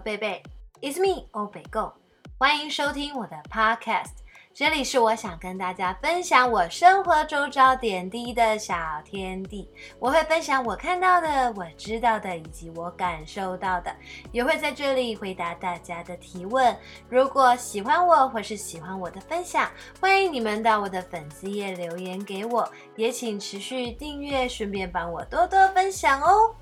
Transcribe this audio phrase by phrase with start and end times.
[0.00, 0.42] 贝贝
[0.80, 1.92] ，It's me，欧北共，
[2.38, 4.12] 欢迎收听我的 Podcast。
[4.52, 9.70] 这里是我想跟大家分享我生活周遭点滴的小天地。
[9.98, 13.94] 我会分享我看到的、我知道的以及我感受到的，
[14.32, 16.76] 也会在这里回答大家的提问。
[17.08, 19.70] 如果喜欢我或是喜欢我的分享，
[20.00, 26.54] 欢迎你们到我的粉丝页留言给我，也请持续订阅，顺便帮我多多分享哦。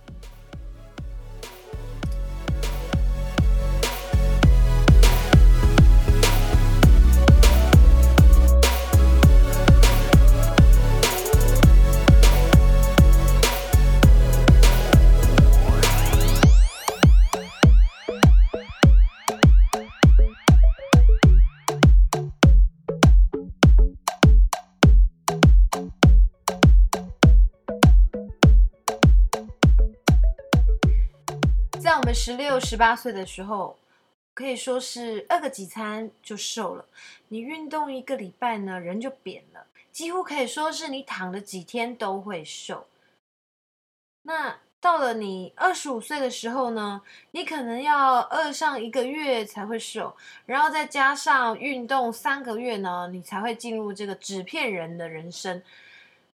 [31.99, 33.77] 我们十六、十八岁的时候，
[34.33, 36.85] 可以说是饿个几餐就瘦了。
[37.27, 42.87] 你运动一个礼拜呢，人就扁了，几乎可以说是你躺了几天都会瘦。
[44.23, 55.61] 那到了你二十五岁的时候呢，你可能要饿上一个月才会瘦，然后再加上运动三个月呢，你才会进入这个纸片人的人生。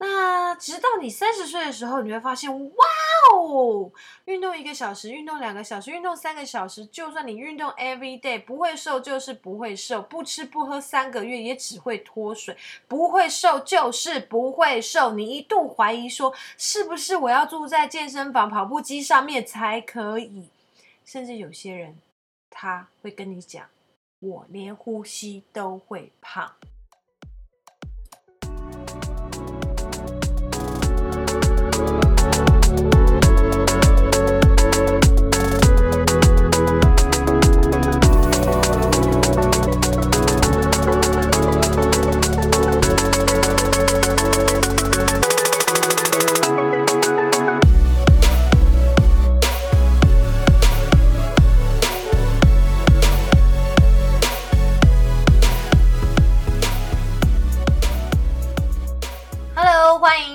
[0.04, 2.86] 那直到你三十岁的时候，你会发现，哇
[3.32, 3.88] 哦，
[4.24, 12.56] 运动一个小时，运动两个小时，运动三个小时，就算你运动 every day，不会瘦就是不会瘦，不吃不喝三个月也只会脱水，
[12.88, 15.12] 不会瘦就是不会瘦。
[15.12, 20.48] 你一度怀疑说，是不是我要住在健身房跑步机上面才可以？
[21.04, 21.96] 甚至有些人
[22.50, 23.64] 他会跟你讲，
[24.18, 26.52] 我连呼吸都会胖。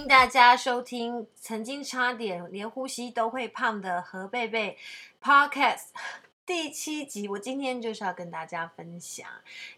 [0.08, 4.78] 大家收听曾经差点连呼吸都会胖的何贝贝
[5.22, 5.88] Podcast
[6.46, 9.28] 第七集，我今天就是要跟大家分享。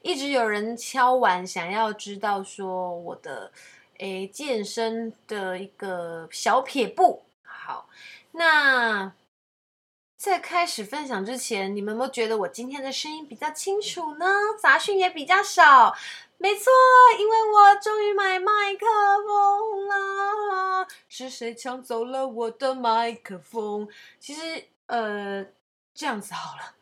[0.04, 3.52] 一直有人敲完，想要知道说我的
[3.98, 7.24] 诶健身的一个小撇步。
[7.42, 7.90] 好，
[8.34, 9.12] 那
[10.16, 14.28] 在开始分享之前，你们有没有觉得我今天的声音比较清楚呢？
[14.62, 15.96] 杂讯也比较少。
[16.42, 16.72] 没错，
[17.20, 18.86] 因为我终于买麦克
[19.28, 20.88] 风了。
[21.10, 23.86] 是谁抢走了我的麦克风？
[24.22, 25.46] 其实，呃，
[25.94, 26.76] 这样子好了，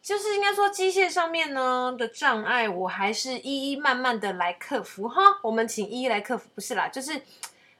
[0.00, 5.20] 就是应该说机械上面呢的障碍，我还是一一慢慢的来克服哈。
[5.42, 7.20] 我们请一一来克服，不是啦，就是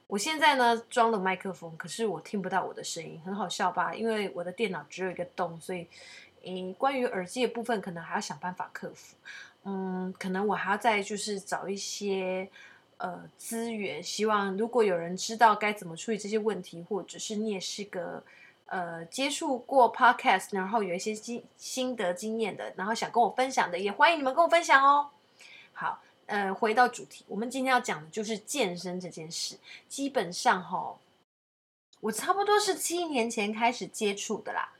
[0.07, 3.95] 我现在呢装了麦克风，可是我听不到我的声音，很好笑吧？
[3.95, 5.87] 因为我的电脑只有一个洞，所以，
[6.43, 9.15] 诶，关于耳机的部分，可能还要想办法克服。
[9.65, 12.49] 嗯，可能我还要再就是找一些
[12.97, 18.21] 呃资源，希望如果有人知道该怎么处理这些问题，或者是你也是个
[18.65, 25.09] 呃接触过 podcast，然后有一些经心得经验的，然后想跟我分享的，也欢迎你们跟我分享哦。
[25.71, 29.57] 好，呃，回到主题，我们今天要讲的就是健身这件事。
[29.87, 30.97] 基本上哈，
[32.01, 34.73] 我差不多是七年前开始接触的啦。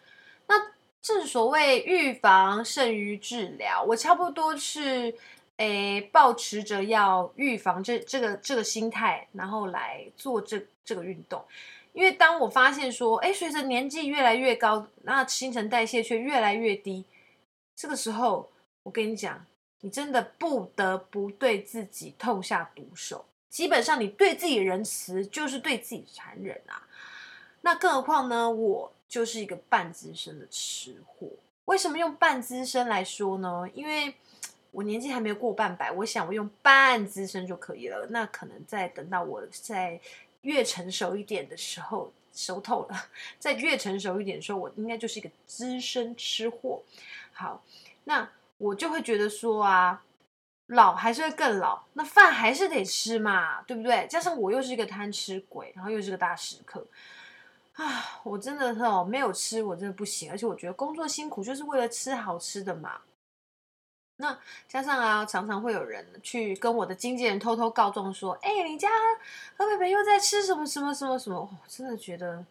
[0.48, 5.14] 那正所谓预防胜于治疗，我差不多是
[5.58, 11.44] 诶，抱持着要预防这这个这个心态，然后来做这这个运动。
[11.92, 17.04] 因为当我发现说，诶，随着年纪越来越高，那新陈代谢却越来越低，
[17.76, 18.50] 这个时候，
[18.84, 19.46] 我跟你讲，
[19.82, 23.26] 你真的不得不对自己痛下毒手。
[23.50, 26.82] 基本上，你对自己仁慈，就是对自己残忍啊。
[27.64, 28.50] 那更何况呢？
[28.50, 28.94] 我。
[29.06, 31.28] 就是一个半资深的吃货。
[31.66, 33.64] 为什么用半资深来说呢？
[33.72, 34.16] 因为
[34.72, 38.08] 我年纪还没有过半百，我想我用半资深就可以了。
[38.10, 40.02] 那可能再等到我再
[40.42, 43.06] 越成熟一点的时候，熟透了，
[43.38, 46.82] 再越成熟一点的时候，我应该就是一个资深吃货。
[47.34, 47.64] 好，
[48.06, 48.28] 那
[48.58, 50.04] 我就会觉得说啊，
[50.66, 54.08] 老还是会更老，那饭还是得吃嘛，对不对？
[54.08, 56.84] 加上我又是一个贪吃鬼，然后又是个大食客。
[57.74, 63.02] 啊，我真的哦，没有吃我真的不行，而且我觉得工作辛苦就是为了吃好吃的嘛。
[64.18, 64.38] 那
[64.68, 68.90] 加上啊，常常会有人去跟我的经纪人偷偷告状说：“哎，你家
[69.58, 72.46] 何北北又在吃什么什么什么什么？”我真的觉得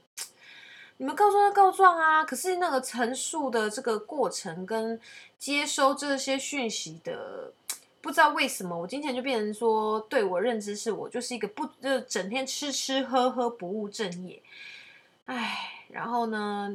[0.97, 5.01] 你们告状就告状啊，可是那个陈述的这个过程跟
[5.39, 7.53] 接收这些讯息的，
[8.01, 14.43] 不知道为什么，我今天就变成说，对我认知是我就是一个不就整天吃吃喝喝不务正业，
[15.27, 16.75] 哎，然后呢，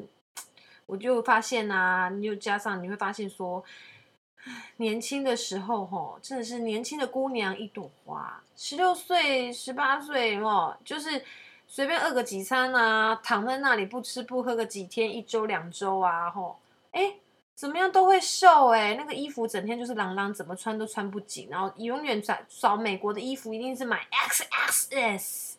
[0.86, 3.64] 我就发现啊，你又加上你会发现说。
[4.78, 8.42] 年轻的时候，吼，真的是年轻的姑娘一朵花。
[8.56, 11.22] 十六岁、十八岁，哦，就是
[11.68, 16.58] 随便饿个几餐啊，躺在那里不吃不喝个几天、一周、两周啊，吼，
[16.92, 17.16] 哎，
[17.56, 25.56] 怎么样都会瘦，哎，那个衣服整天就是朗朗，怎么穿都穿不紧，然后永远找找美国的衣服，一定是买 XXS。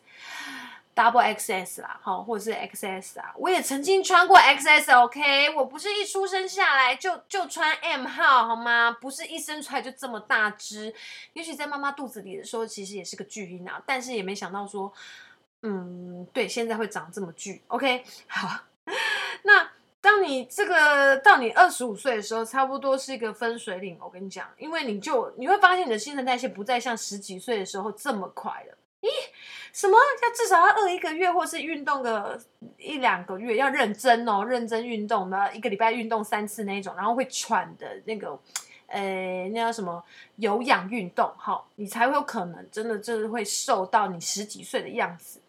[0.99, 8.91] Double XS 啦，哈，或者是 XS 啊，我也曾经穿过 XS，OK，我不是一出生下来就就穿 M 号，好吗？
[8.99, 10.93] 不是一生出来就这么大只，
[11.31, 14.91] 也许在妈妈肚子里的时候，其实也是个巨婴啊，但是也没想到说，
[15.61, 18.59] 嗯，对，现在会长这么巨，OK， 好，
[19.43, 19.71] 那
[20.01, 28.75] 当你这个到你二十五岁的时候，差不多是一个分水岭，我跟你讲，因为你就你会发现你的新陈代谢不再像十几岁的时候这么快了。
[29.01, 29.07] 咦，
[29.71, 29.97] 什么？
[29.97, 32.37] 要至少要饿一个月，或是运动个
[32.77, 38.37] 一两个月，要认真哦，认真运动的，一个礼拜运动三次那种，然后会喘的那个，
[38.87, 40.03] 呃，那叫什么
[40.35, 45.39] 有氧运动，哈，你才会有可能真的就是会瘦到你十几岁的样子。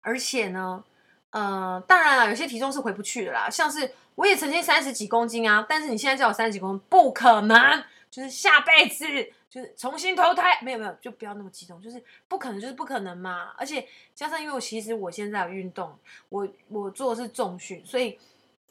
[0.00, 0.82] 而且呢，
[1.30, 9.32] 呃，当然了，有些体重是回不去的啦，像是我也曾经三十几公斤啊，但是你现在叫我三十几公斤，不可能，就是下辈子。
[9.52, 13.52] 就是重新投胎，没有没有，就不要那么激动，就是不可能，就是不可能嘛。
[13.58, 15.94] 而且加上，因为我其实我现在有运动，
[16.30, 18.18] 我我做的是重训，所以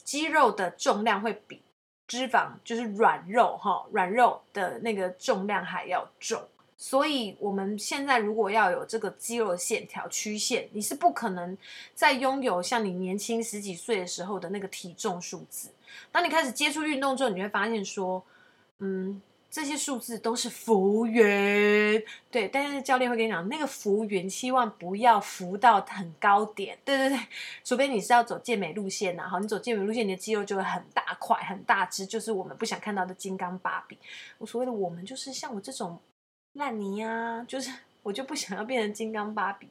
[0.03, 1.61] 肌肉的重量会比
[2.07, 6.41] 脂肪，就是软肉哈，软肉的那个重量还要重。
[6.77, 11.55] 所以我们现在如果要有这个肌肉线条曲线，你是不可能
[11.93, 15.69] 再拥有像你年轻十几岁的时候的那个体重数字。
[16.11, 18.23] 当你开始接触运动之后，你会发现说，
[18.79, 19.21] 嗯。
[19.51, 22.01] 这些数字都是浮云，
[22.31, 27.19] 对，但是教练会跟你讲，那个浮云希望不要浮到很高点，对对对，
[27.61, 33.97] 除非你是要走健美路线然后，你走健美路线，你的肌肉就会很大块、很大只，就是我们不想看到的金刚芭比。
[34.37, 35.99] 我所谓的我们，就是像我这种
[36.53, 37.69] 烂泥啊，就是
[38.03, 39.67] 我就不想要变成金刚芭比。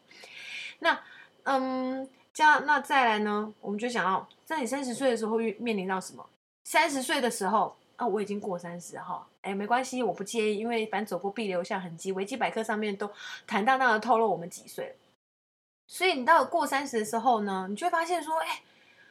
[0.81, 1.01] 那，
[1.45, 6.29] 嗯，这样，那再来呢，我们就想要在你三十岁的时候会面临到什么？
[6.65, 7.75] 三十岁的时候。
[8.01, 12.11] 啊，我已经过三十哈，哎，没关系，我不介意，因为反正走过必留下痕迹。
[12.13, 13.13] 维基百科上面都
[13.47, 14.97] 坦荡荡的透露我们几岁，
[15.87, 18.63] 所以你到了过三十的时候呢，你就会发现说，哎，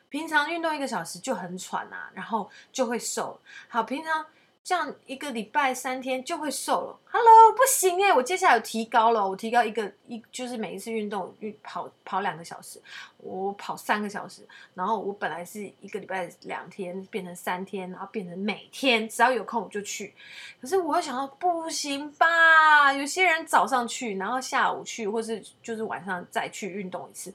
[0.09, 3.39] 平常运动一个小时就很喘啊，然后就会瘦。
[3.67, 4.25] 好，平常。
[4.63, 6.99] 这样一个礼拜三天就会瘦了。
[7.11, 12.79] Hello，不行哎，我接下来有提高了，我提高一个一就是每一次运动运跑跑两个小时，
[13.17, 20.13] 我跑三个小时，然后我本来是一个礼拜两天变成三天，然后变成每天只要有空我就去。
[20.61, 27.33] 可是我又想到不行吧，有些人早上去，然后下午去，或是就是晚上再去运动一次。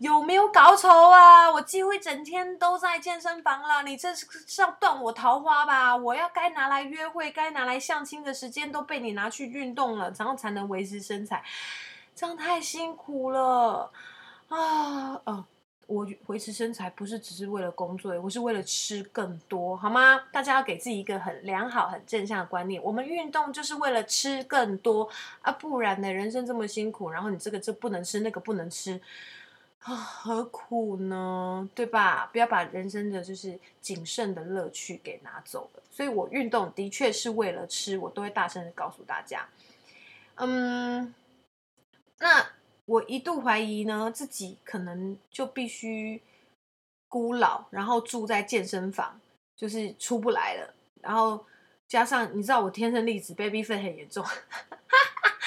[0.00, 1.50] 有没有搞错啊？
[1.52, 5.94] 我几乎整天都在健身房了，你这是是要断我桃花吧？
[5.94, 11.44] 我要该拿来约会、该拿来相亲的时间都被你拿去运动了，然后才能维持身材，
[12.16, 13.90] 这样太辛苦了
[14.48, 15.20] 啊！
[15.24, 15.44] 哦，
[15.86, 20.18] 我维持身材不是只是为了工作，我是为了吃更多，好吗？
[20.32, 25.06] 大家要给自己一个很良好、很正向的观念，我们运动就是为了吃更多
[25.42, 28.98] 啊，不然呢，人生这么辛苦，然后你这个这不能吃，那个不能吃。
[29.82, 31.68] 何苦呢？
[31.74, 32.26] 对吧？
[32.26, 35.82] 不要把人生的就是仅剩的乐趣给拿走了。
[35.90, 39.48] 所以我运动的确是为了吃，我都会大声的告诉大家。
[40.36, 41.14] 嗯，
[42.18, 42.46] 那
[42.84, 46.22] 我一度怀疑呢，自己可能就必须
[47.08, 49.18] 孤老，然后住在健身房，
[49.56, 50.74] 就是出不来了。
[51.00, 51.44] 然后
[51.88, 54.24] 加上你知道我天生丽质，baby 粉很严重。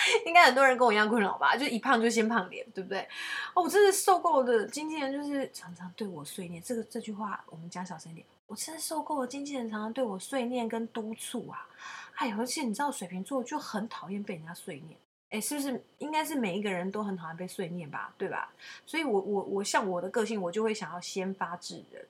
[0.25, 3.07] 应该很多人跟我一样困扰吧，就一胖就先胖脸，对不对？
[3.53, 8.25] 哦，我真的受够了，经纪人就是常常对我碎念，这个这句话我们讲小声一点。
[8.45, 11.67] 我真的受够了，经纪人常常对我碎念跟督促啊！
[12.15, 15.83] 哎，而且你知道，水瓶座就很讨厌被人家碎念，哎，是不是？
[15.97, 18.53] 应该是每一个人都很讨厌被碎念吧，对吧？
[18.85, 22.05] 所以我我我像我的个性，我就会想要先发制人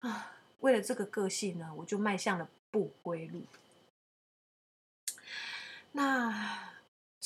[0.00, 0.32] 啊。
[0.60, 3.40] 为了这个个性呢，我就迈向了不归路。
[5.92, 6.74] 那。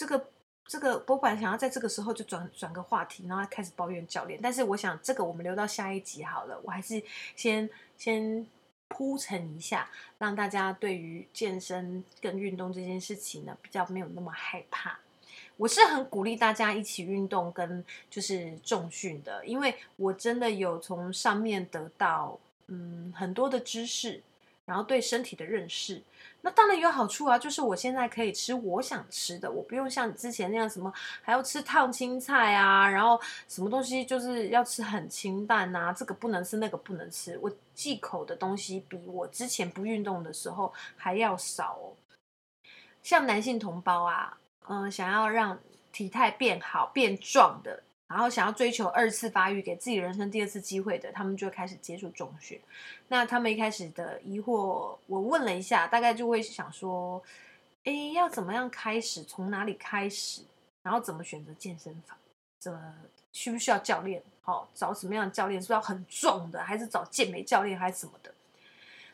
[0.01, 0.31] 这个
[0.67, 4.41] 这个，我本来想要在这个时候就转转个话题，然后开始抱怨教练。
[4.43, 6.59] 但是我想，这个我们留到下一集好了。
[6.65, 7.03] 我还是
[7.37, 8.47] 先先
[8.89, 14.99] 铺陈一下，让大家对于健身跟运动这件事情呢，比较没有那么害怕。
[15.59, 24.23] 我是很鼓励大家一起运动跟就是重训的，因为我真的有从上面得到嗯很多的知识，
[24.65, 26.03] 然后对身体的认识。
[26.43, 30.93] 那当然有好处啊，就是我现在可以吃我想吃的，我不用像之前那样什么
[31.23, 37.39] 还要吃烫青菜啊，然后什么东西就是要吃很清淡啊，这个不能吃，那个不能吃。
[37.43, 41.93] 我忌口的东西比我之前不运动的时候还要少哦。
[43.03, 44.37] 像男性同胞啊。
[44.73, 45.59] 嗯，想要让
[45.91, 52.61] 体态变好、变壮的，然后想要追求二次发育，给自己人生第二次机会的，他们就开始接触重训。
[53.07, 57.23] 那他们一开始的疑惑，我问了一下，大概就会想说：
[57.85, 59.23] 诶，要怎么样开始？
[59.23, 60.43] 从哪里开始？
[60.83, 62.19] 然后怎么选择健身房？
[62.59, 62.95] 怎么
[63.33, 64.21] 需不需要教练？
[64.43, 65.63] 好，找什么样的教练？
[65.63, 68.35] 是不是要很壮的，还是找健美教练，还是什么的？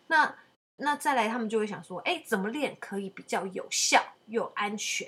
[0.07, 0.35] 那
[0.77, 5.07] 那再来，他们就会想说：诶，怎么练可以比较有效又安全？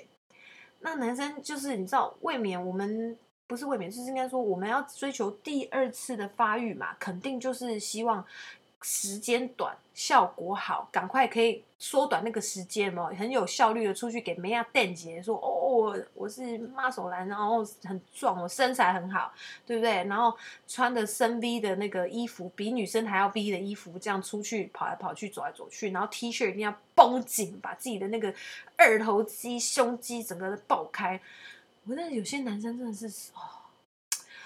[0.81, 3.17] 那男生就是你知道，未免我们
[3.49, 8.23] 不是未免，是应该说我们要追求第二次的发育嘛，肯定就是希望
[8.83, 16.41] 时间短，效果好，赶快可以缩短那个时间嘛，很有效率的出去给梅亚电击，说哦，我我是
[16.75, 19.33] muscle 男，然后很壮，我身材很好，
[19.65, 20.03] 对不对？
[20.03, 20.37] 然后
[20.67, 28.31] 穿的深 V 的那个衣服，比女生还要 V 的衣服，这样出去跑来跑去，走来走去，然后 T 恤一定要绷紧，把自己的那个
[28.77, 31.19] 二头肌、胸肌整个都爆开。
[31.89, 33.41] 我觉得有些男生真的是哦。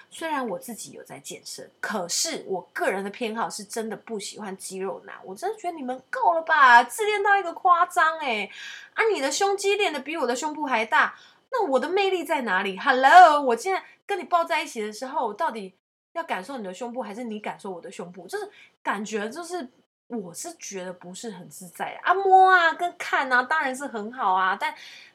[0.09, 5.15] 虽然我自己有在健身，可是我个人的偏好是真的不喜欢肌肉男。
[5.25, 8.49] 我真的觉得你们够了吧，自恋到一个夸张哎！
[8.93, 11.17] 啊，你的胸肌练得比我的胸部还大，
[11.51, 15.73] 那我的魅力在哪里？Hello，我现在跟你抱在一起的时候，我到底
[16.13, 18.27] 要感受你的胸部，还是你感受我的胸部？
[18.27, 18.47] 就是
[18.83, 19.67] 感觉，就是
[20.07, 24.73] 我是觉得不是很自在啊，摸啊跟看啊，当然是很好啊，但。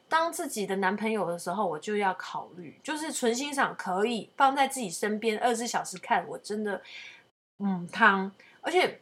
[0.09, 6.81] 当自己的男朋友的时候，我就要考虑，就是纯欣赏可以放在自己身边二十四小时看，我真的，
[7.59, 8.31] 嗯，汤。
[8.61, 8.99] 而且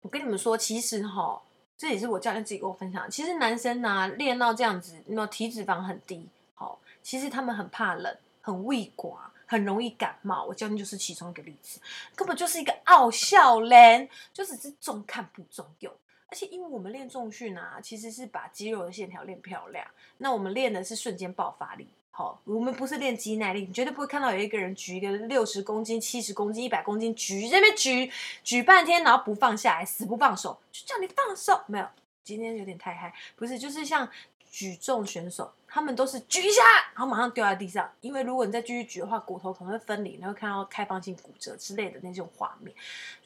[0.00, 1.42] 我跟你们说，其实哈，
[1.76, 9.18] 这也是我教练自己跟我分享，其实男生呢、啊、练到这样子，那体脂肪很低，好，其实他们很怕冷，很畏寡，
[9.54, 10.44] 很容易感冒。
[10.44, 11.80] 我教练就是其中一个例子，
[12.14, 15.92] 根本就是一个傲笑脸，就只是重看不重用。
[16.26, 19.86] 而且，因为我们练重训啊，其实是把肌肉的线条练漂亮。
[20.18, 23.60] 那我们练的是瞬间爆发力，好，我们不是练肌耐力。
[23.66, 28.10] 你绝对不会看到有一个人举一个六十公斤、七十公斤、一百公斤举这边举
[28.42, 31.60] 举半天，然后不放下来，死不放手，就叫你放手。
[31.68, 31.86] 没有，
[32.24, 34.08] 今天有点太嗨，不是，就是像
[34.54, 42.72] 举重选手，他们都是举一下，然后马上掉在地上，因为如果你再继续举的话，骨头可能会分离，你会看到开放性骨折之类的那种画面，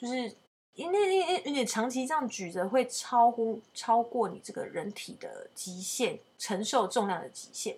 [0.00, 0.34] 就是。
[0.74, 7.76] 因为因为你长期这样举着，会超乎超过你这个人体的极限承受重量的极限，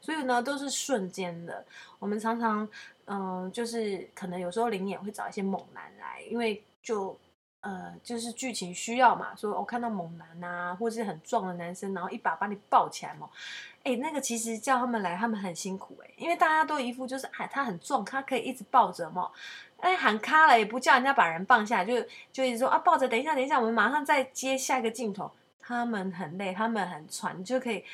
[0.00, 1.64] 所以呢，都是瞬间的。
[2.00, 2.68] 我们常常
[3.04, 7.16] 嗯、就是可能有时候灵眼会找一些猛男来，因为就
[7.60, 13.28] 呃，就是剧情需要嘛，说我、看到猛男啊，或是很壮的男生，然后一把把你抱起来嘛。
[13.84, 19.30] 哎，那个其实叫他们来，他们很辛苦哎，因为大家都一副就是哎，他很壮，他可以一直抱着嘛。
[19.78, 21.94] 哎，喊卡了也不叫人家把人放下，就
[22.32, 25.30] 就一直说啊，抱着，等一下，等一下，我们马上再接下一个镜头。
[25.62, 27.84] 他们很累，他们很喘，你就可以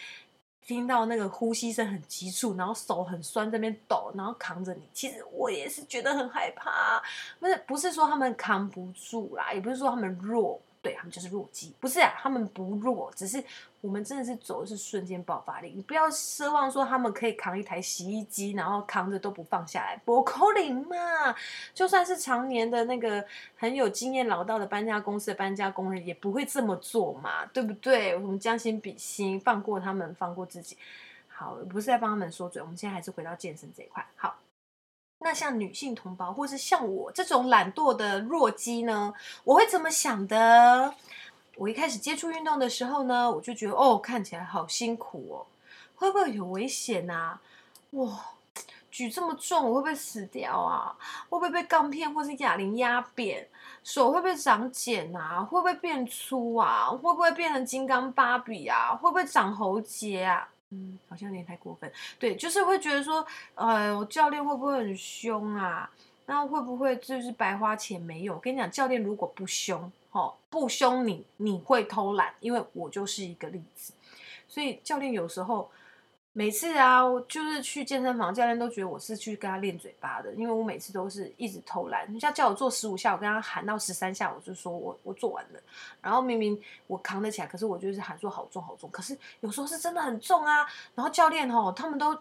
[0.67, 4.83] 听到那个呼吸声很急促，然后手很酸，这边抖，然后扛着你。
[4.93, 7.01] 其实我也是觉得很害怕，
[7.39, 10.61] 不是不是说他们扛不住啦，也不是说他们弱。
[10.87, 13.43] 对，他们就是弱鸡，不是啊，他们不弱，只是
[13.81, 15.73] 我们真的是走的是瞬间爆发力。
[15.75, 21.35] 你不要奢望说他们可以扛一台洗衣机，然后扛着都不放下来，不可能嘛！
[21.75, 23.25] 就算是常年的那个
[23.57, 28.15] 很有经验老道的搬家公司的搬家工人，也不会这么做嘛，对不对？
[28.15, 30.79] 我们将心比心，放过他们，放过自己。
[31.27, 34.07] 好，不是在帮他们说嘴，我们现在还是回到健身这一块。
[34.15, 34.37] 好。
[35.19, 39.13] 那像女性同胞，或是像我这种懒惰的弱鸡呢？
[39.45, 40.95] 我会怎么想的？
[41.57, 45.47] 我一开始接触运动的时候呢，我就觉得哦，看起来好辛苦哦，
[45.97, 47.41] 会不会有危险啊？
[47.93, 48.21] 哇，
[48.91, 50.95] 举这么重，我会不会死掉啊？
[51.31, 53.49] 会不会被杠片或是哑铃压扁？
[53.83, 55.43] 手会不会长茧啊？
[55.43, 56.89] 会不会变粗啊？
[56.91, 58.95] 会不会变成金刚芭比啊？
[58.95, 60.47] 会不会长喉结啊？
[60.71, 61.91] 嗯，好像有点太过分。
[62.19, 65.91] 对，就是会觉得说，呃，我，教练会不会很凶啊？
[66.27, 68.35] 那会不会就是白花钱没有？
[68.35, 73.93] 我跟你讲，教练如果不凶，哦，不凶你，你会偷懒，因为我就是一个例子。
[74.49, 75.71] 所以教练有时候
[76.39, 82.05] 每次啊，就是去健身房，教练都觉得我是去跟他练嘴巴的，因为我每次都是一直偷懒。
[82.05, 85.61] 人家叫我做十五下，我跟他喊到十三下，我就说我我做完了。
[86.03, 88.91] 然后明明我扛得起来，可是我就是喊说好重好重。
[88.91, 90.67] 可是有时候是真的很重啊。
[90.95, 92.15] 然后教练吼，他们都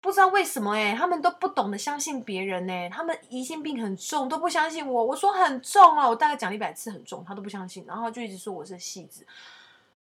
[0.00, 5.04] 不知道为什么哎、他们都不懂得相信别人哎、欸，他们疑心病很重，都不相信我。
[5.04, 9.26] 我说很重啊，我大概讲一百次很重，他都不相信，然后就一直说我是戏子。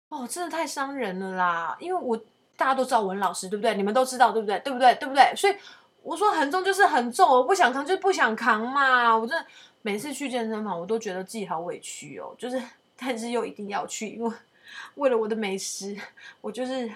[0.08, 2.17] 哦，真的太伤人了啦，因为我。
[2.58, 3.75] 大家都知道文老师，对不对？
[3.75, 4.60] 你们都知道，对不对？
[4.60, 4.93] 对不对？
[4.96, 5.34] 对不对？
[5.36, 5.55] 所以
[6.03, 9.15] 我说很重就是很重，我不想扛就是不想扛嘛。
[9.17, 9.46] 我真的
[9.81, 12.36] 每次去健身房，我都觉得自己好委屈哦。
[12.38, 12.62] 就是，
[12.98, 14.31] 但是又一定要去，因为
[14.96, 15.98] 为了我的美食，
[16.41, 16.91] 我就是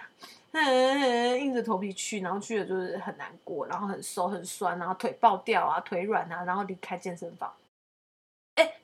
[1.39, 7.51] 硬着头皮去，然后去了就是很难过，然后很瘦很酸，然后腿爆掉啊，腿软啊，然后离开健身房。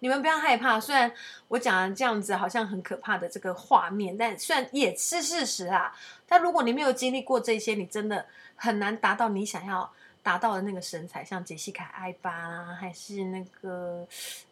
[0.01, 1.11] 你们不要害怕，虽然
[1.47, 5.95] 我讲的这样子好像很可怕的这个画面，但虽然也是事实啊。
[6.27, 9.87] 但如果你没有经历过这些，你真的很难达到你想要
[10.23, 14.07] 达到的那个身材，像杰西卡艾巴啊，还是那个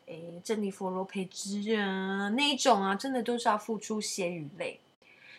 [0.06, 4.80] 诶珍妮佛罗培兹啊那一种啊，真的都是要付出血与泪。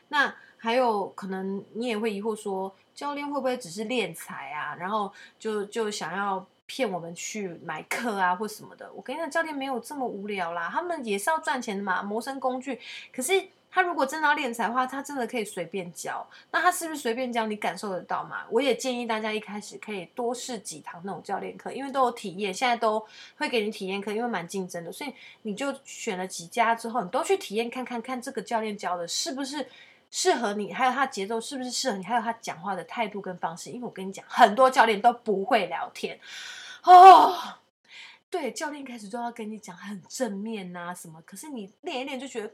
[0.08, 4.74] 那还有可能你也会疑惑说，教练会不会只是练才啊？
[4.74, 6.44] 然后就就想要。
[6.70, 8.88] 骗我们去买课啊，或什么的。
[8.94, 12.78] 我跟你讲，教练没有这么无聊啦，他们也是要赚钱的嘛，谋生工具。
[13.12, 16.24] 可是他如果真的要练才的话，他真的可以随便教。
[16.52, 17.44] 那他是不是随便教？
[17.48, 18.44] 你感受得到吗？
[18.50, 23.04] 我也建议大家一开始可以多试几堂那种教练课，因为都有体验，现在都
[23.36, 25.12] 会给你体验课，因为蛮竞争的，所以
[25.42, 29.66] 你就选了几家之后，你都去体验看看看这个教练教的是不是
[30.10, 33.70] 适合你，还有他节奏是不是适合你，还有他讲话的态度跟方式。
[33.70, 36.18] 因为我跟你讲，很多教练都不会聊天。
[36.82, 37.36] 哦，
[38.28, 42.50] 对，教练开始都要跟你讲很正面呐什么，可是你练一练就觉得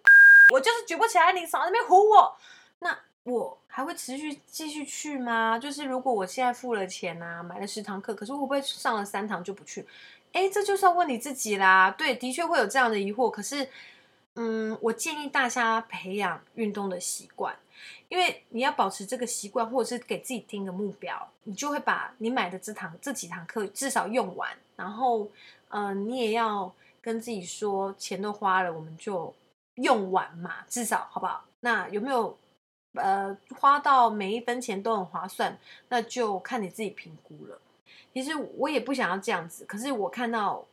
[0.52, 2.36] 我就是举不起来，你少在那边唬我，
[2.80, 5.58] 那我还会持续继续去吗？
[5.58, 9.86] 就是如果我现在付了钱啊，买了十堂课，可是我会不会上了三堂就不去？
[10.32, 11.90] 哎，这就是要问你自己啦。
[11.90, 13.68] 对，的确会有这样的疑惑，可是，
[14.36, 17.54] 嗯，我建议大家培养运动的习惯。
[18.08, 24.48] 因为你要保持这个习惯，或者是给自己定个目标，你就会把你买的这堂这几堂课至少用完。
[24.76, 25.24] 然后，
[25.68, 26.72] 嗯、呃，你也要
[27.02, 29.34] 跟自己说，钱都花了，我们就
[29.74, 31.44] 用完嘛，至少好不好？
[31.60, 32.38] 那有没有
[32.94, 35.58] 呃花到每一分钱都很划算？
[35.88, 37.58] 那就看你自己评估了。
[38.14, 40.64] 其实我也不想要这样子，可是我看到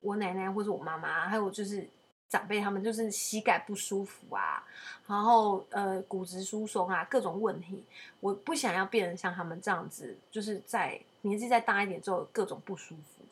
[0.00, 1.88] 我奶奶或者我妈妈，还有就是。
[2.32, 4.66] 长辈他们就是膝盖不舒服啊，
[5.06, 7.84] 然后呃骨质疏松啊，各种问题。
[8.20, 13.22] 我不想要变成像他们这样子，就是在年纪再大一点之后各种不舒服，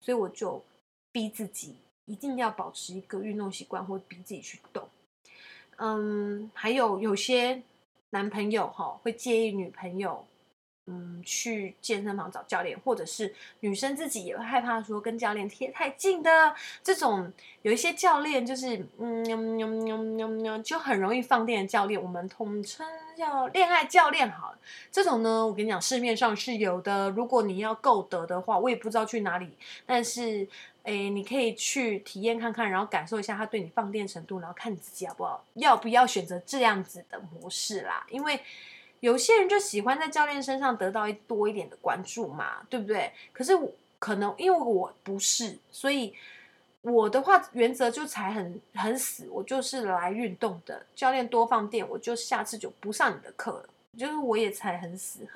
[0.00, 0.60] 所以我就
[1.12, 4.88] 逼自己一定要保持一个运动习惯，或逼自己去动。
[5.76, 7.62] 嗯，还有有些
[8.10, 10.26] 男朋友哈会介意女朋友。
[10.90, 22.86] 嗯，去健身房找教练，或者是女生自己也会害怕说跟教练贴太近的这种，有一些教练就是嗯，就很容易放电的教练，我们统称
[23.18, 24.30] 叫恋爱教练。
[24.30, 24.58] 好了，
[24.90, 27.10] 这种呢，我跟你讲，市面上是有的。
[27.10, 30.48] 如果你要购得的话，我也不知道去哪里，但是
[30.84, 38.40] 诶，你可以去体验看看，然后感受一下他对你放电程度，然后看你自己好不好，要不要选择这样子的模式啦，因为。
[39.00, 43.12] 有些人就喜欢在教练身上得到一多一点的关注嘛，对不对？
[43.32, 43.52] 可是
[43.98, 46.14] 可能因为我不是，所以
[46.82, 50.84] 我的话原则就才很很死，我就是来运动的。
[50.94, 53.68] 教练多放电，我就下次就不上你的课了。
[53.96, 55.26] 就是我也才很死，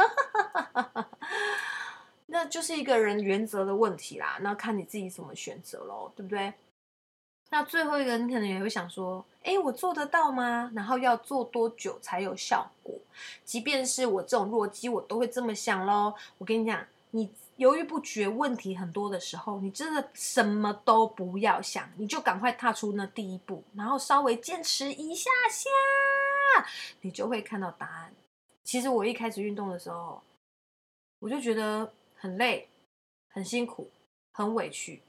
[2.27, 4.39] 那就是一个人原则的问题啦。
[4.41, 6.53] 那看你自己怎么选择咯，对不对？
[7.53, 10.73] 那最后一个，你可能也会想说，哎，我做得到吗？
[10.75, 12.99] 然后要做多久才有效果？
[13.45, 16.15] 即便是我这种弱鸡，我都会这么想咯。
[16.39, 26.67] 我跟你讲，你犹豫不决、问题很多的时候，你真的什么都不要想，你就赶快踏出那第一步，然后稍微坚持一下下，
[27.03, 28.15] 你就会看到答案。
[28.65, 30.23] 其实我一开始运动的时候，
[31.19, 32.71] 我就觉得很累、
[33.29, 33.91] 很辛苦、
[34.33, 35.03] 很委屈，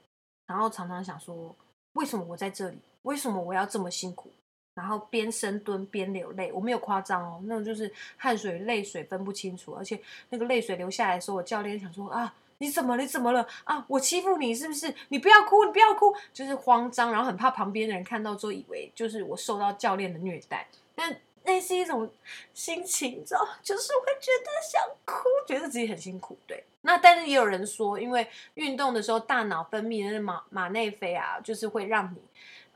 [0.44, 1.56] 然后常常想说。
[1.94, 2.78] 为什么我在这里？
[3.02, 4.30] 为什么我要这么辛苦？
[4.74, 12.96] 然后边深蹲边流泪，我没有夸张哦，那种就是汗水、泪水分不清楚，而且那个泪水流下来的时候，我教练想说啊，你怎么？
[12.96, 13.46] 你怎么了？
[13.62, 14.92] 啊，我欺负你是不是？
[15.10, 20.66] 你不要哭，你不要哭，就是慌张，然后很怕旁边的人看到之后以为就是我受到教练的虐待。
[20.96, 21.04] 那
[21.46, 22.10] 那是一种
[22.54, 26.64] 心情，你知道，就是会觉得想哭，觉得自己很辛苦，对。
[26.80, 32.18] 那但是也有人说，因为运动的时候大脑分泌的马马内啡啊，就是会让你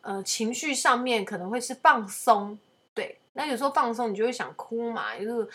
[0.02, 2.58] 呃情绪上面可能会是放松，
[2.94, 3.18] 对。
[3.32, 5.48] 那有时候放松，你就会想哭嘛，就是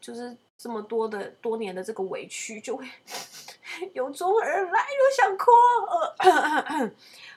[0.00, 2.86] 就是这么多的多年的这个委屈，就会
[3.94, 5.50] 由衷而来，又想哭。
[6.18, 6.90] 呃、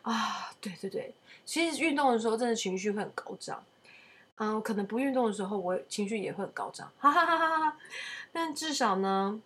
[0.11, 1.13] 啊，对对对，
[1.45, 3.63] 其实运动的时候真的情绪会很高涨。
[4.43, 7.77] 嗯，可能不运动的时候，我情绪也会很高涨，哈哈哈哈哈。
[8.31, 9.39] 但至少呢，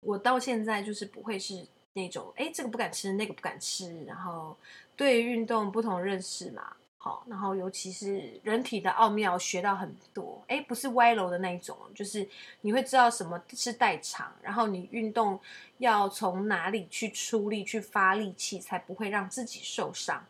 [0.00, 4.54] 我到现在就是不会是那种，哎，这个不敢吃，那个不敢吃，然后
[4.94, 12.28] 对运动不同认识嘛，好，然后尤其是人体的奥妙学到很多，哎，不是歪楼的那一种，就是
[12.60, 15.40] 你会知道什么是代偿，然后你运动
[15.78, 20.22] 要从哪里去出力，去发力气，才不会让自己受伤。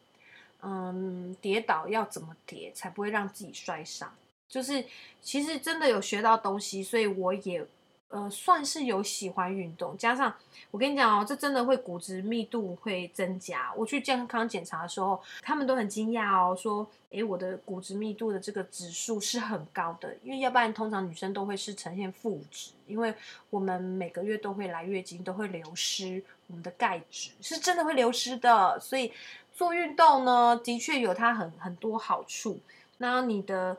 [0.68, 4.12] 嗯，跌倒要怎么跌才不会让自己摔伤？
[4.48, 4.84] 就是
[5.22, 7.64] 其实真的有学到东西，所以我也
[8.08, 9.96] 呃算是有喜欢运动。
[9.96, 10.34] 加上
[10.72, 13.72] 我跟你讲哦，这真的会骨质密度会增加。
[13.76, 23.14] 我去健康检查的时候，他们都很惊讶哦，说诶，我的骨质密度的这个指数是很高的，因为要不然通常女生都会是呈现负值，因为
[23.50, 29.12] 我们每个月都会来月经，都会流失我们的钙质，是真的会流失的，所以。
[29.56, 32.60] 做运动呢，的确有它很很多好处。
[32.98, 33.78] 那你的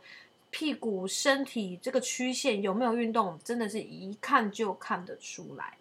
[0.50, 5.78] 屁股、身体这个曲线有没有运动，真的是一看就看得出来。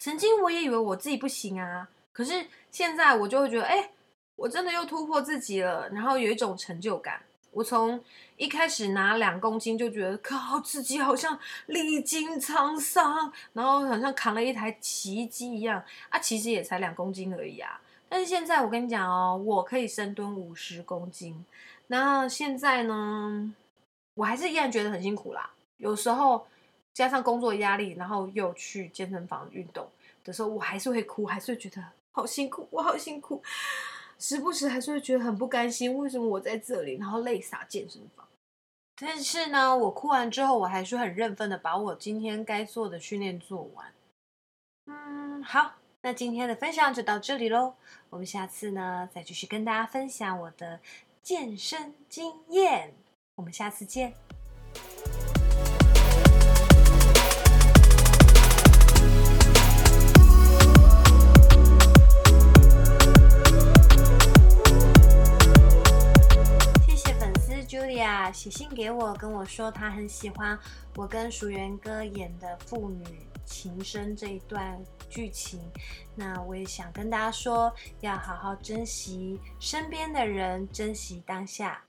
[0.00, 3.88] 曾经我也以为我自己不行啊，可是现在我就会觉得，哎，
[4.34, 7.22] 我真的又突破自己了，然后有一种成就感。
[7.52, 8.02] 我从
[8.36, 17.80] 一开始拿两公斤就觉得靠，自己好像历经沧桑，然后好像扛了一台奇迹一样啊，其实也才两公斤而已啊。
[18.08, 21.44] 但是现在我跟你讲哦，我可以深蹲五十公斤。
[21.88, 23.54] 那现在呢，
[24.14, 25.50] 我还是依然觉得很辛苦啦。
[25.76, 26.46] 有时候
[26.92, 29.88] 加上工作压力，然后又去健身房运动
[30.24, 33.42] 的时候，我还是会哭，还是会觉得好辛苦，我好辛苦。
[34.18, 38.26] 时不时还是会觉得很不甘心，为什么我在这里，然后泪洒健身房。
[39.00, 43.92] 但是呢，我哭完之后，我还是很认真的把我今天该做的训练做完。
[44.86, 45.77] 嗯，好。
[46.00, 47.74] 那今天的分享就到这里喽，
[48.10, 50.78] 我们下次呢再继续跟大家分享我的
[51.22, 52.94] 健身经验，
[53.34, 54.14] 我们下次见。
[67.88, 70.58] 粉丝 Julia 写信给我，跟我说她很喜欢
[70.94, 73.02] 我跟淑媛哥演的父女
[73.46, 75.58] 情深这一段剧情，
[76.14, 81.82] 那我也想跟大家说，要好好珍惜身边的人，珍惜当下。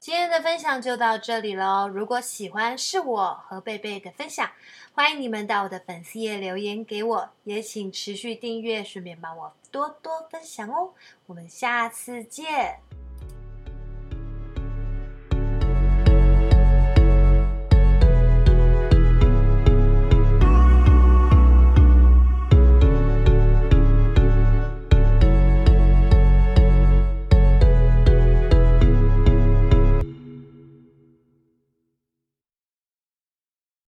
[0.00, 1.88] 今天的分享就到这里喽。
[1.88, 4.50] 如果喜欢是我和贝贝的分享，
[4.92, 10.92] 欢迎你们到我的粉丝页留言给我，也请持续订阅，顺便帮我多多分享哦。
[11.26, 12.93] 我们下次见。